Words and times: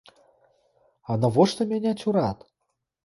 А 1.11 1.19
навошта 1.25 1.61
мяняць 1.75 2.05
урад? 2.13 2.39